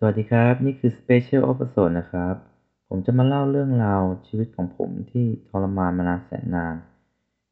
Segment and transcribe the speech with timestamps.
[0.00, 2.34] สวัสดีครับ นี่คือ Special Episode นะครับ
[2.88, 6.74] ผมจะมาเล่าเรื่องราวชีวิตของผมที่ทรมานมานานแสนนาน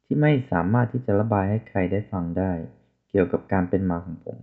[0.05, 2.51] ที่ไม่สามารถที่จะระบายให้ใครได้ฟังได้
[3.09, 4.37] เกี่ยวกับการเป็นมาของผม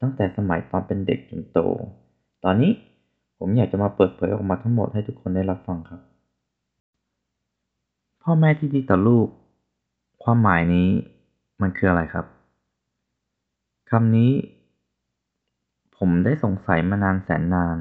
[0.00, 1.58] ตั้งแต่สมัยตอนเป็นเด็กจนโต
[2.44, 2.72] ตอนนี้
[3.38, 6.00] ผมอยากจะมาเปิดเผยออกมาทั้งหมดให้ทุกคนได้รับฟังครับ
[8.22, 9.28] พ่อแม่ที่ดีต่อลูก
[10.22, 10.88] ความหมายนี้
[11.60, 12.26] มันคืออะไรครับ
[13.90, 14.30] คำนี้
[15.98, 17.78] ผมได้สงสัยมานานแสนนาน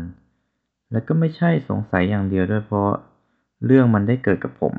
[0.91, 2.89] และก็ไม่ใช่สงสัยอย่างเดียวด้วยเพราะ
[3.65, 4.75] เรื่องมันได้เกิดกับผม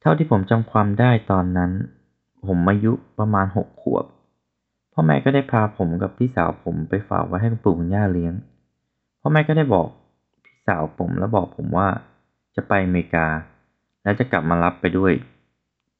[0.00, 1.70] เท่าที่ผมจำความได้ตอนนั้น
[2.46, 4.04] ผมอายุประมาณหกขวบ
[4.92, 8.34] พ่อแม่ก็ได้พาผมกับพี่สาวผมไปฝากไว้ให้คุณปู่คุณย่าเลี้ยง
[9.20, 9.86] พ่อแม่ก็ได้บอก
[10.44, 11.88] พี่สาวผมแล้วบอกผมว่า
[12.56, 13.26] จะไปอเมริกา
[14.02, 15.12] แล้วจะกลับมารับไปด้วย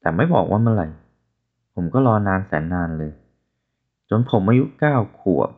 [0.01, 0.89] แต่ไม่บอกว่าเมื่อไหร่
[1.75, 3.13] ผมก็รอนานแสนนานเลย
[4.11, 5.51] จนผมอายุเก้าขวบ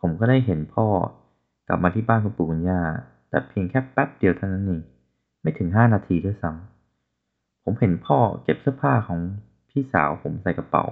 [0.00, 0.86] ผมก็ได้เห็นพ่อ
[1.68, 2.82] กลับมาที่บ้านคุณปู่คุณย่า
[3.28, 4.80] แต่เพียงแค่แป๊บเดียวเท่านั้นเอง
[5.42, 9.20] ไม่ถึงห้านาทีด้วยซ้ำผมเห็นพ่อเก็บเสื้อผ้าของ
[9.70, 10.86] พี่สาวผมใส่กระเป๋า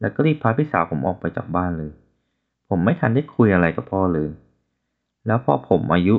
[0.00, 1.90] แล้วก็รีบพาพี่สาวผมออกไปจากบ้านเลย
[2.68, 4.28] ผมไม่ทันได้คุยอะไรกับพ่อเลย
[5.26, 6.16] แล้วพอผมอายุ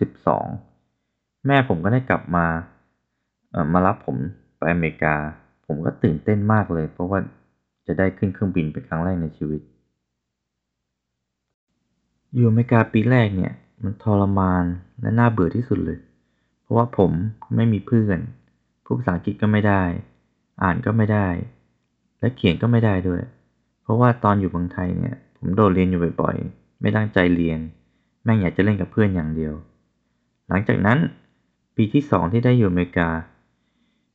[0.00, 0.46] สิบสอง
[1.46, 2.46] แม่ผมก็ได้กลับมา
[3.50, 4.16] เอ่อมารับผม
[4.58, 5.16] ไปอเมริกา
[5.66, 7.18] ผมก็ตื่นเต้นมากเลย เพราะว่า
[7.86, 9.60] จะได้ขึ้นเครื่องบินเป็นครั้งแรกในชีวิต
[12.34, 14.64] อยู่อเมริกาปีแรกเนี่ยมันทรมาน
[15.00, 15.98] และน่าเบื่อที่สุดเลย
[16.62, 17.10] เพราะว่าผม
[17.56, 18.18] ไม่มีเพื่อน
[18.84, 19.82] พูดภาษาอังกฤษก็ไม่ได้
[20.62, 21.28] อ่านก็ไม่ได้
[22.20, 23.22] และเขียนก็ไม่ได้ด้วย
[23.82, 27.58] เพราะว่าตอนอยู่เมืองไทยเนี่ย ผมโดดเรียนอยู่บ่อยๆ ไม่ตั้งใจเรียน
[28.24, 29.54] แม่งอยากจะเล่นกับเพื่อนอย่างเดียว
[30.48, 30.98] หลังจากนั้น
[31.76, 33.10] ปีที่สองที่ได้อยู่อเมริกา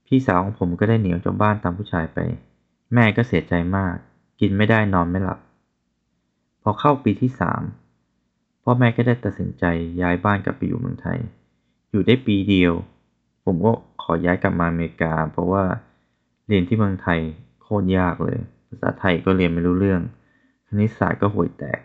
[0.07, 2.19] พี่สาวของผมก็ได้หนีออกจากบ้านตามผู้ชายไป
[2.93, 3.95] แม่ก็เสียใจมาก
[4.39, 5.39] กินไม่ได้นอนไม่หลับ
[6.61, 7.61] พอเข้าปีที่สาม
[8.67, 9.63] พ่อแม่ก็ได้ตัดสินใจ
[10.01, 11.19] ย้ายบ้านกลับไปอยู่เมืองไทย
[11.91, 12.73] อยู่ได้ปีเดียว
[13.45, 13.71] ผมก็
[14.01, 15.63] ขอย้ายกลับมาอเมริกา เพราะว่า
[16.47, 17.19] เรียนที่เมืองไทย
[17.61, 18.37] โคตรยากเลย
[18.67, 20.01] ภาษาไทยก็เรียนไม่รู้เรื่อง
[20.67, 21.79] คณิตศาสตร์ก็ห่วยแตก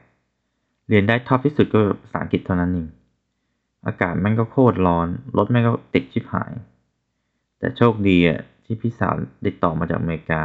[0.88, 2.88] เรียนได้ท็อปที่สุดก็ภาษาอังกฤษเท่านั้นเอง
[3.86, 6.52] อากาศแม่งก็โคตรร้อน รถแม่งก็ติดชิบหาย
[7.58, 9.14] แต่โชคดีอะที่พี่สาว
[9.46, 10.42] ติดต่อมาจากอเมริกา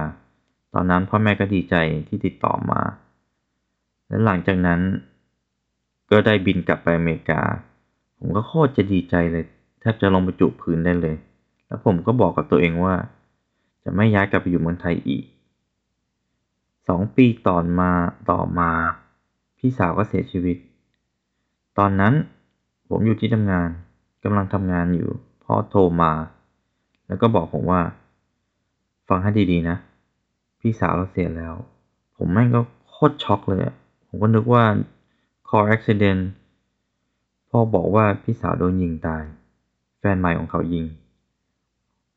[0.73, 1.75] ตอนนั้นพ่อแม่ก็ดีใจ
[2.07, 2.81] ที่ติดต่อมา
[4.07, 4.81] และหลังจากนั้น
[6.09, 7.41] ก็ได้บินกลับไปอเมริกา
[8.17, 9.45] ผมก็โคตรจะดีใจเลย
[9.79, 11.15] แทบจะลงไปจุพื้นได้เลย
[11.67, 12.95] แล้วผมก็บอกกับตัวเองว่า
[13.83, 15.23] จะไม่ย้ายกลับไปอยู่เมืองไทยอีก
[16.87, 17.91] สองปีต่อมา
[18.31, 18.71] ต่อมา
[19.57, 20.57] พี่สาวก็เสียชีวิต
[21.77, 22.13] ตอนนั้น
[22.89, 23.69] ผมอยู่ที่ทำงาน
[24.23, 25.11] กำลังทำงานอยู่
[25.43, 26.11] พ่อโทรมา
[27.07, 27.81] แล้วก็บอกผมว่า
[29.09, 29.77] ฟังให้ดีๆนะ
[30.59, 31.53] พี่สาวเราเสียแล้ว
[32.17, 33.61] ผมแม่งก็โคตรช็อกเลย
[34.07, 34.63] ผมก็นึกว่า
[35.49, 36.21] car accident
[37.49, 39.23] พ่อบอกว่าพี่สาวโดนยิงตาย
[39.99, 40.85] แฟนใหม่ของเขายิง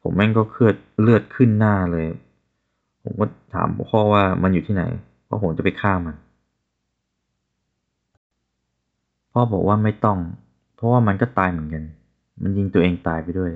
[0.02, 2.06] ผมแม่งก็เคลือดเลือดขึ้นหน้าเลย
[3.02, 4.84] ผมก็ถามพ่อว่ามันอยู่ที่ไหน
[5.26, 6.16] พราผมจะไปฆ่ามัน
[9.32, 10.18] พ่อบอกว่าไม่ต้อง
[10.76, 11.84] เพราะว่ามันก็ตายเหมือนกัน
[12.42, 13.52] มันยิงตัวเองตายไปด้วย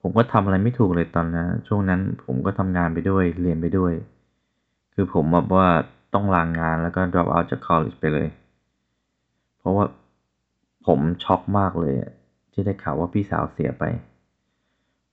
[0.00, 3.92] ผมก็ทำอะไรไม่ถูกเลยตอนนั้น ช่วงนั้นผมก็ทำงานไปด้วย เรียนไปด้วย
[4.94, 5.66] คือผมแบบว่า
[6.14, 8.28] ต้องลางงานแล้วก็ drop out จาก college ไปเลย
[9.64, 9.86] เพราะว่า
[10.86, 11.94] ผมช็อกมากเลย
[12.52, 13.84] ที่ได้ข่าวว่าพี่สาวเสียไป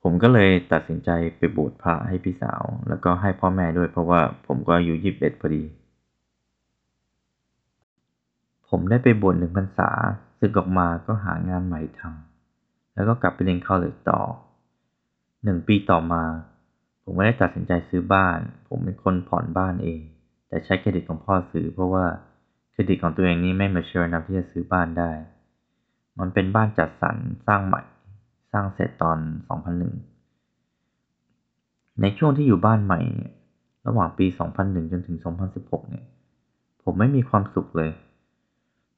[0.02, 5.62] ผมก็เลยตัดสินใจไปบวชพระให้พี่สาว แล้วก็ให้พ่อแม่ด้วยเพราะว่าผมก็อายุยี่สิบเอ็ดพอดี
[8.68, 9.90] ผมได้ไปบวชหนึ่งพรรษา
[10.40, 14.20] ศึกออกมาก็หางานใหม่ทำแล้วก็กลับไปเรียนคอลเลจต่อ
[15.44, 16.22] หนึ่งปีต่อมา
[17.02, 18.38] ผมไม่ได้ตัดสินใจซื้อบ้าน
[18.68, 20.02] ผมเป็นคนผ่อนบ้านเอง
[20.48, 22.04] แต่ใช้เครดิตของพ่อซื้อเพราะว่า
[22.72, 25.10] เครดิตของตัวเองนี้ไม่มาเชื่อนับที่จะซื้อบ้านได้
[26.18, 27.16] มันเป็นบ้านจัดสรร
[27.46, 27.82] สร้างใหม่
[28.52, 29.18] สร้างเสร็จตอน
[30.38, 33.32] 2001 ในช่วงที่อยู่บ้านใหม่เนี่ย
[33.86, 34.26] ระหว่างปี
[34.58, 35.16] 2001 จนถึง
[35.54, 36.04] 2016 เนี่ย
[36.82, 37.90] ผมไม่มีความสุขเลย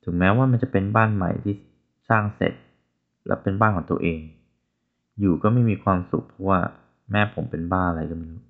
[0.04, 1.54] ถึงแม้ว่ามันจะเป็นบ้านใหม่ที่
[2.09, 2.54] สร้างเสร็จ
[3.27, 4.20] และเป็นบ้านของตัวเอง
[5.20, 6.60] อยู่ก็ไม่มีความสุขเพราะว่า
[7.10, 8.42] แม่ผมเป็นบ้าอะไรก็ไม่รู้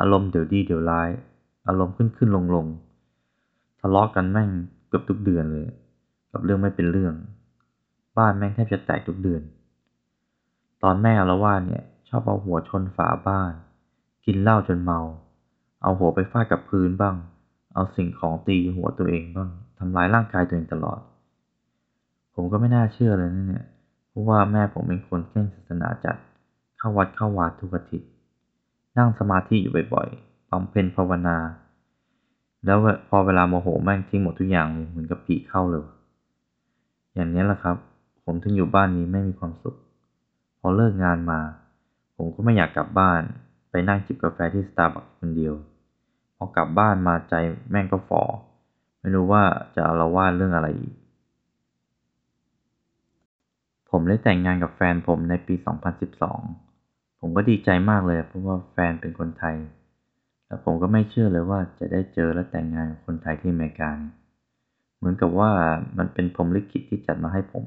[0.00, 1.10] อารมณ์เดี๋ยวดีเดี๋ยวร้าย
[1.68, 2.66] อารมณ์ขึ้นขึ้นลงลง
[3.80, 4.50] ทะเลาะกันแม่ง
[4.88, 5.68] เกือบทุกเดือนเลย
[6.32, 7.14] กับเรื่องไม่เป็นเรื่อง
[8.18, 9.42] บ้านแม่งแทบจะแตกทุกเดือน
[10.82, 13.52] ตอนแม่อาละว่าเนี่ย ชอบเอาหัวชนฝาบ้าน
[14.24, 15.00] กินเหล้าจนเมา
[15.82, 17.16] เอาหัวไปฟาดกับพื้นบ้าง
[17.74, 21.00] เอาสิ่งของตีหัวตัวเองบ้างทำร้ายร่างกายตัวเองตลอด
[22.34, 23.66] ผมก็ไม่น่าเชื่อเลยนะเนี่ย
[24.08, 26.16] เพราะว่าแม่ผมเป็นคนเคร่งศาสนาจัด
[26.78, 28.10] เข้าวัดเข้าวาทุกอาทิตย์
[28.98, 31.36] นั่งสมาธิอยู่บ่อยๆบำเพ็ญภาวนา
[32.64, 32.78] แล้ว
[33.08, 35.86] พอเวลาโมโหแม่งทิ้งหมดทุกอย่างเหมือนกับผีเข้าเลย
[37.14, 37.76] อย่างนี้แหละครับ
[38.24, 39.76] ผมถึงอยู่บ้านนี้ไม่มีความสุข
[40.58, 41.40] พอเลิกงานมา
[42.16, 43.20] ผมก็ไม่อยากกลับบ้าน
[43.70, 45.54] ไปนั่งจิบกาแฟที่สตาร์บัคคนเดียว
[46.36, 47.34] พอกลับบ้านมาใจ
[47.70, 48.22] แม่งก็ฝ่อ
[49.00, 49.42] ไม่รู้ว่า
[49.74, 50.94] จะอาละวาดเรื่องอะไรอีก
[53.90, 55.54] ผมได้แต่งงานกับแฟนผมในปี
[56.36, 59.56] 2012 ผมก็ดีใจมากเลยเพราะว่าแฟนเป็นคนไทย
[60.48, 63.90] แล้วผมก็ไม่เชื่อเลยว่าจะได้เจอและแต่งงานกับคนไทยที่อเมริกา
[64.96, 65.50] เหมือนกับว่า
[65.98, 67.64] มันเป็นพรหมลิขิตที่จัดมาให้ผม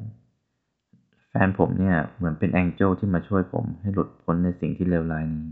[1.30, 5.48] แฟนผมเนี่ยเหมือนเป็นแองเจิลที่มาช่วยผมให้หลุดพ้นในสิ่งที่เลวร้ายนี้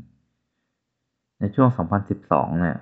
[1.40, 1.70] ในช่วง
[2.16, 2.78] 2012 เนี่ย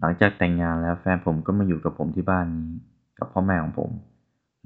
[0.00, 2.70] หลังจากแต่งงานแล้วแฟนผมก็มาอยู่กับผมที่บ้านนี้
[3.18, 3.90] กับพ่อแม่ของผม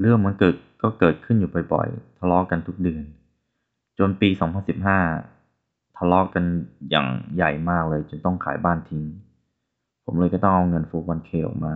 [0.00, 3.04] เรื่องมันเกิดก็เกิดขึ้นอยู่บ่อยๆ ทะเลาะกันทุกเดือน
[3.98, 4.28] จนปี
[4.86, 5.35] 2015
[5.96, 6.44] ทะเลาะกัน
[6.90, 7.06] อย่าง
[7.36, 9.04] ใหญ่มากเลย จนต้องขายบ้านทิ้ง
[10.04, 11.74] ผมเลยก็ต้องเอาเงิน 401k ออกมา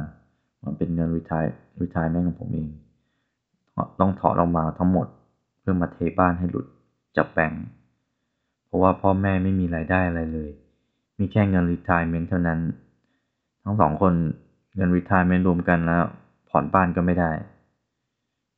[0.64, 1.44] มันเป็นเงินรีทาย
[1.80, 2.68] รีทายแม่ของผมเอง
[4.00, 5.06] ต้องถอดออกมาทั้งหมด
[5.60, 6.66] เพื่อมาเทบ้านให้หลุด
[7.16, 7.64] จากแบงก์
[8.66, 10.50] เพราะว่าพ่อแม่ไม่มีรายได้อะไรเลย
[11.18, 12.60] มีแค่เงินรีทายเมนเท่านั้น
[13.64, 14.14] ทั้งสองคน
[14.76, 16.02] เงินรีทายเมนรวมกันแล้ว
[16.50, 17.32] ผ่อนบ้านก็ไม่ได้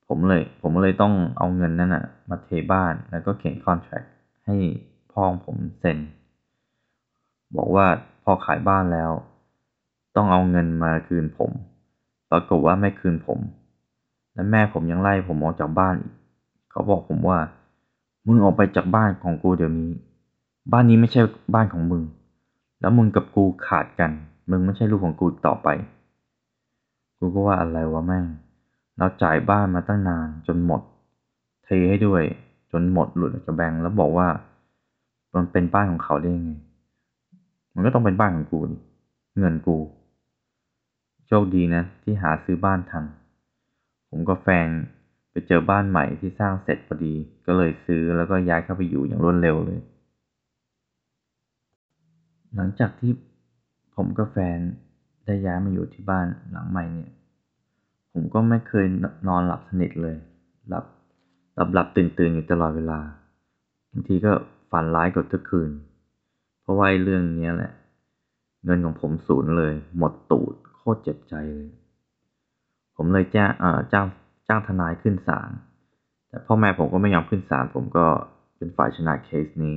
[0.08, 4.02] ผมเลย ผมเลยต้องเอาเงินนั้นอะมาเทบ้านแล้วก็เขียนคอนแทค
[4.46, 4.56] ให้
[5.12, 5.98] พ่อผมเซ็น
[7.56, 7.86] บอกว่า
[8.24, 9.10] พอขายบ้านแล้ว
[10.16, 11.50] ต้องเอาเงินมาคืนผม
[12.30, 13.38] ปรากฏว่าไม่คืนผม
[14.34, 16.14] และแม่ผมยังไล่ผมออกจากบ้านอีก
[16.70, 17.38] เขาบอกผมว่า
[18.26, 19.90] มึงออกไปจากบ้านของกูเดี๋ยวนี้
[20.72, 21.20] บ้านนี้ไม่ใช่
[21.54, 22.02] บ้านของมึง
[22.80, 24.10] แล้วมึงกับกูขาดกัน
[24.50, 25.68] มึงไม่ใช่ลูกของกูต่อไป
[27.18, 28.26] กูก็ว่าอะไรวะแม่ง
[28.98, 30.80] เราจ่ายบ้านมาตั้งนานจนหมด
[31.64, 32.22] เทให้ด้วย
[32.72, 34.28] จนหมดหลุดจากแบงค์แล้วบอกว่า
[35.34, 36.52] มันเป็นบ้านของเขาได้ยังไง
[37.74, 38.76] มันก็ต้องเป็นบ้านของกูดิ
[39.38, 39.76] เงินกู
[41.26, 43.04] โชคดีนะ ที่หาซื้อบ้านทัน
[44.10, 44.68] ผมกับแฟน
[45.30, 47.14] ไปเจอบ้านใหม่ที่สร้างเสร็จพอดี
[47.46, 49.80] ก็เลยซื้อแล้วก็ย้ายเข้าไปอยู่อย่างรวดเร็วเลย
[52.54, 53.12] หลังจากที่
[53.94, 54.58] ผมกับแฟน
[55.24, 57.10] ได้ย้ายมาอยู่ที่บ้านหลังใหม่เนี่ย
[58.12, 58.86] ผมก็ไม่เคย
[59.28, 60.16] นอนหลับสนิทเลย
[60.68, 60.84] หลับ
[61.54, 63.00] หลับหลับตื่นตื่นอยู่ตลอดเวลา
[63.90, 64.32] บางทีก็
[64.72, 65.70] ฝันร้ายกว่าทุกคืน
[66.62, 67.72] เพราะว่าเรื่องนี้แหละ
[68.64, 71.70] เงินของผมสูญเลย หมดตูดโคตรเจ็บใจเลย
[72.96, 74.06] ผมเลยจ้างเอ่อจ้าง
[74.48, 75.50] จ้างทนายขึ้นศาล
[76.28, 78.06] แต่พ่อแม่ผมก็ไม่ยอมขึ้นศาลผมก็
[78.56, 79.76] เป็นฝ่ายชนะเคสนี้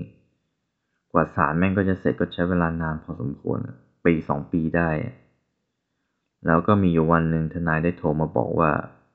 [1.11, 3.59] กว่าศาลแม่งก็จะเสร็จก็ใช้เวลานานพอสมควร
[4.05, 4.89] ปีสองปีได้
[6.45, 8.71] แล้วก็มีอยู่วันหนึ่งทนายได้โทรมาบอกว่า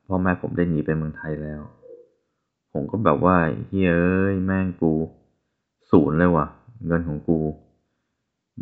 [0.07, 1.61] พ่อแม่ผมได้หนีไปเมืองไทยแล้ว
[2.73, 3.37] ผมก็แบบว่า
[3.69, 3.91] เฮ้
[4.31, 4.93] ยแม่งกู
[5.91, 6.47] ศูนย์เลยว่ะ
[6.87, 7.39] เงินของกู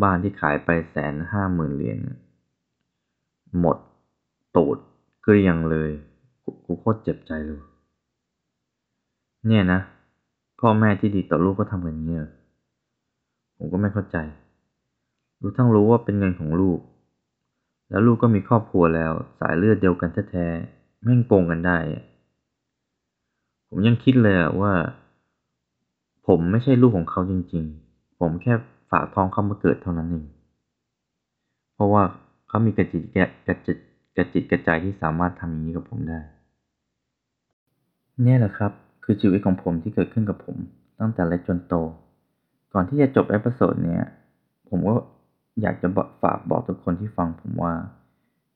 [0.01, 1.97] บ้านที่ขายไปแสนห้าหมื่นเหรียญ
[3.59, 3.77] หมด
[4.55, 4.77] ตูด
[5.21, 5.89] เกลี้ยงเลย
[6.65, 7.61] กูโคตรเจ็บใจเลย
[9.47, 9.79] เนี่ยนะ
[10.59, 12.19] พ่อแม่ที่ดีต่อลูกก็ทำกันอย่างนี้
[13.57, 14.17] ผมก็ไม่เข้าใจ
[15.41, 16.79] รู้ทั้งรู้ว่าเป็นเงินของลูก
[17.89, 21.77] แล้วลูกก็มีครอบครัวแล้ว สายเลือดเดียวกันแท้ๆแม่งโกงกันได้
[23.67, 24.73] ผมยังคิดเลยว่า
[26.33, 28.53] ผมไม่ใช่ลูกของเขาจริงๆ ผมแค่
[28.91, 30.25] ฝากท้องเขามาเกิดเท่านั้นเอง
[31.73, 32.03] เพราะว่า
[32.47, 33.03] เขามีกระจิต
[33.47, 33.77] กระจิต
[34.17, 36.19] กระจิตกระใจที่สามารถทำอย่างนี้กับผมได้
[38.23, 38.71] เนี่ยแหละครับ
[39.03, 40.57] คือชีวิตของผมที่เกิดขึ้นกับผม
[40.99, 41.75] ตั้งแต่เล็กจนโต
[42.73, 44.03] ก่อนที่จะจบ episode เนี้ย
[44.69, 44.93] ผมก็
[45.61, 45.87] อยากจะ
[46.21, 47.73] ฝากบอกทุกคนที่ฟังผมว่า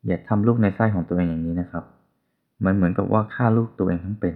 [0.07, 1.83] อย่าทำลูกในไส้ของตัวเองอย่างนี้นะครับ
[2.65, 4.36] มันเหมือนกับว่าฆ่าลูกตัวเองทั้งเป็น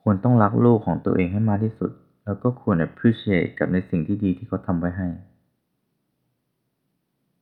[0.00, 1.92] ควรต้องรักลูกของตัวเองให้มากที่สุด
[2.26, 5.08] แล้วก็ควร appreciate กับในสิ่งที่ดีที่เขาทำไว้ให้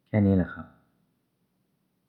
[0.09, 0.74] แค่นี้แหละครับ